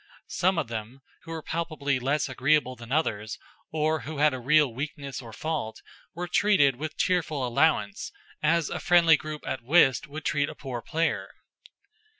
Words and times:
Some 0.29 0.57
of 0.57 0.67
them, 0.67 1.01
who 1.25 1.31
were 1.31 1.43
palpably 1.43 1.99
less 1.99 2.27
agreeable 2.27 2.75
than 2.75 2.91
others 2.91 3.37
or 3.71 3.99
who 3.99 4.17
had 4.17 4.33
a 4.33 4.39
real 4.39 4.73
weakness 4.73 5.21
or 5.21 5.31
fault, 5.31 5.83
were 6.15 6.27
treated 6.27 6.75
with 6.75 6.97
cheerful 6.97 7.45
allowance, 7.45 8.11
as 8.41 8.71
a 8.71 8.79
friendly 8.79 9.15
group 9.15 9.43
at 9.45 9.61
whist 9.61 10.07
would 10.07 10.25
treat 10.25 10.49
a 10.49 10.55
poor 10.55 10.81
player. 10.81 11.29